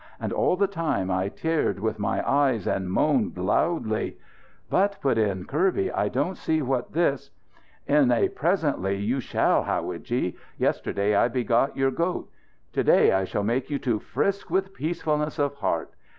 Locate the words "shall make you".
13.25-13.77